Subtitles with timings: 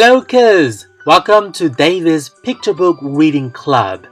[0.00, 0.86] Hello, kids!
[1.04, 4.02] Welcome to David's Picture Book Reading Club.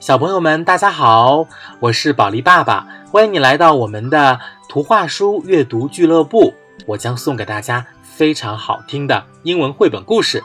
[0.00, 1.46] 小朋友们，大家好，
[1.78, 6.54] 我是宝莉爸爸，欢迎你来到我们的图画书阅读俱乐部。
[6.86, 10.42] 我将送给大家非常好听的英文绘本故事。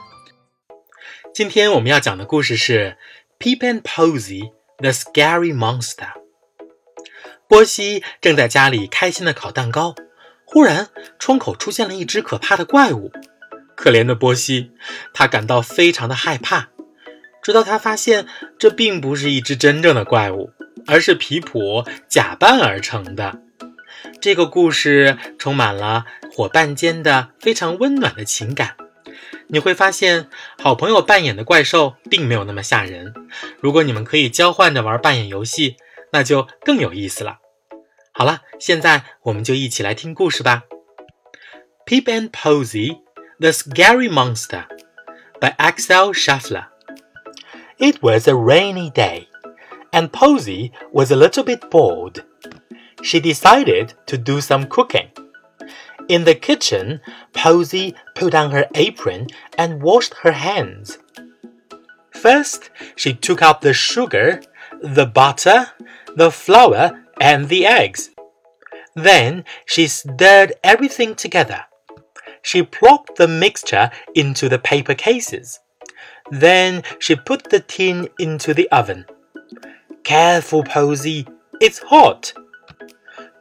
[1.33, 2.97] 今天我们要讲的故事是
[3.42, 5.96] 《Peep and Posy the Scary Monster》。
[7.47, 9.96] 波西正在家里开心的烤蛋糕，
[10.43, 13.14] 忽然窗口出现了一只可怕的怪物。
[13.86, 14.71] 可怜的波西，
[15.14, 16.70] 他感到非常的害怕，
[17.44, 18.25] 直到他发现
[18.58, 20.50] 这并不是一只真正的怪物，
[20.88, 23.44] 而是皮普假扮而成的。
[24.20, 28.75] 这个故事充满了伙伴间的非常温暖的情感。
[29.50, 33.14] 你会发现，好朋友扮演的怪兽并没有那么吓人。
[33.61, 35.75] 如果你们可以交换着玩扮演游戏，
[36.11, 37.38] 那就更有意思了。
[38.11, 40.64] 好了，现在我们就一起来听故事吧。
[41.86, 43.02] Peep and Posy,
[43.38, 44.66] the Scary Monster
[45.41, 46.67] by Axel Scheffler.
[47.77, 49.27] It was a rainy day,
[49.92, 52.23] and Posy was a little bit bored.
[53.03, 55.09] She decided to do some cooking.
[56.08, 57.02] In the kitchen,
[57.33, 59.27] Posy put on her apron
[59.58, 60.97] and washed her hands.
[62.11, 64.42] First, she took out the sugar,
[64.81, 65.72] the butter,
[66.16, 68.11] the flour, and the eggs.
[68.95, 71.66] Then she stirred everything together.
[72.45, 75.59] She plopped the mixture into the paper cases.
[76.29, 79.07] Then she put the tin into the oven.
[80.03, 81.27] Careful, Posy,
[81.59, 82.33] it's hot.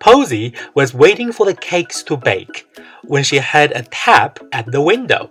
[0.01, 2.67] Posy was waiting for the cakes to bake
[3.03, 5.31] when she heard a tap at the window.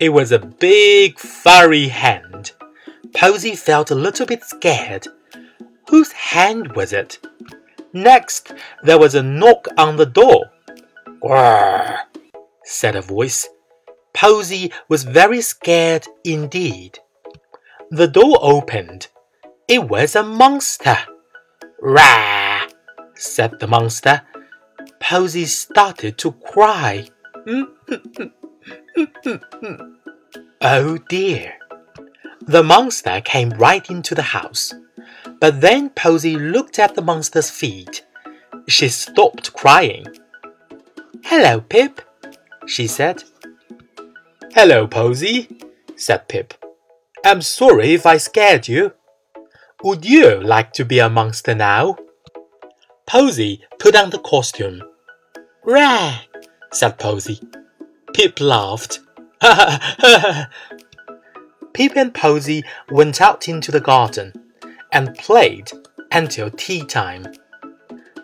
[0.00, 2.52] It was a big, furry hand.
[3.14, 5.06] Posy felt a little bit scared.
[5.90, 7.18] Whose hand was it?
[7.92, 10.50] Next, there was a knock on the door.
[11.22, 11.98] Grrr,
[12.68, 13.48] said a voice.
[14.12, 16.98] Posy was very scared indeed.
[17.90, 19.08] The door opened.
[19.66, 20.98] It was a monster.
[21.80, 22.66] Rah,
[23.14, 24.22] said the monster.
[25.00, 27.08] Posy started to cry.
[30.60, 31.54] oh dear.
[32.42, 34.74] The monster came right into the house.
[35.40, 38.04] But then Posy looked at the monster's feet.
[38.66, 40.06] She stopped crying.
[41.24, 42.00] Hello, Pip,
[42.68, 43.24] she said.
[44.52, 45.48] Hello, Posy,
[45.96, 46.54] said Pip.
[47.24, 48.92] I'm sorry if I scared you.
[49.82, 51.96] Would you like to be a monster now?
[53.06, 54.82] Posy put on the costume.
[55.64, 56.20] Rah,
[56.72, 57.40] said Posy.
[58.14, 59.00] Pip laughed.
[61.72, 64.32] Pip and Posy went out into the garden
[64.92, 65.70] and played
[66.12, 67.26] until tea time.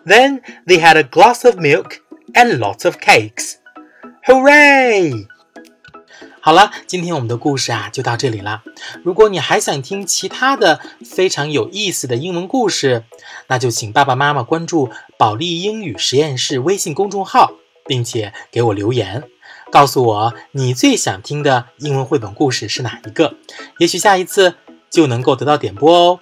[0.03, 2.01] Then they had a glass of milk
[2.35, 3.57] and lots of cakes.
[4.25, 5.27] Hooray!
[6.41, 8.63] 好了，今天我们的故事啊就到这里了。
[9.03, 13.03] 如果你还想听其他的非常有意思的英文故事，
[13.47, 17.51] 那就请爸爸妈妈关注“保利英语实验室”微信公众号，
[17.85, 19.23] 并且给我留言，
[19.71, 23.35] 告诉我你最想听的英文绘本故事是哪一个。
[23.77, 24.55] 也许下一次
[24.89, 26.19] 就能够得到点播哦。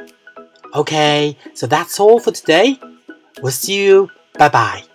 [0.74, 2.78] OK，so that's all for today.
[3.42, 4.10] We'll see you.
[4.34, 4.93] Bye bye.